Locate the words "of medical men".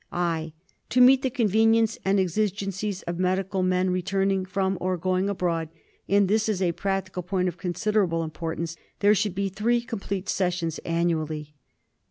3.03-3.91